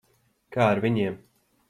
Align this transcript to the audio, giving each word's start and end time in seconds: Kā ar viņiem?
Kā 0.55 0.69
ar 0.69 0.81
viņiem? 0.87 1.21